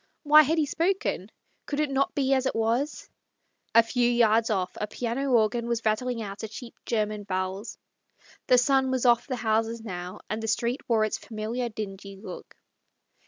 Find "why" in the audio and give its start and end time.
0.23-0.41